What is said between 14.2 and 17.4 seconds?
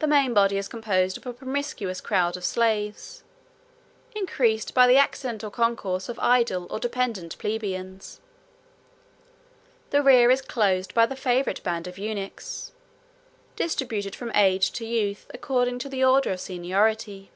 age to youth, according to the order of seniority.